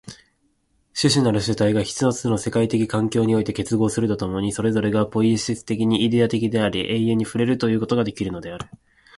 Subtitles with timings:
[0.99, 8.65] 種々なる主体が一つの世界的環境において結合すると共に、それぞれがポイエシス的にイデヤ的であり、永遠に触れるということができるのである。